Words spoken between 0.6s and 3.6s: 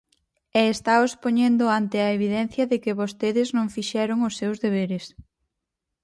estaos poñendo ante a evidencia de que vostedes